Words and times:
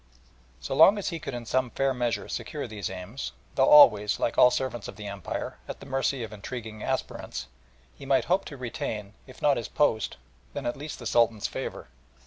So 0.61 0.73
long 0.73 0.97
as 0.97 1.09
he 1.09 1.19
could 1.19 1.35
in 1.35 1.45
some 1.45 1.69
fair 1.69 1.93
measure 1.93 2.27
secure 2.27 2.65
these 2.65 2.89
aims, 2.89 3.33
though 3.53 3.67
always, 3.69 4.19
like 4.19 4.35
all 4.35 4.49
servants 4.49 4.87
of 4.87 4.95
the 4.95 5.05
Empire, 5.05 5.59
at 5.67 5.79
the 5.79 5.85
mercy 5.85 6.23
of 6.23 6.33
intriguing 6.33 6.81
aspirants, 6.81 7.45
he 7.93 8.07
might 8.07 8.25
hope 8.25 8.45
to 8.45 8.57
retain, 8.57 9.13
if 9.27 9.43
not 9.43 9.57
his 9.57 9.67
post, 9.67 10.17
at 10.55 10.75
least 10.75 10.97
the 10.97 11.05
Sultan's 11.05 11.45
favour. 11.45 11.87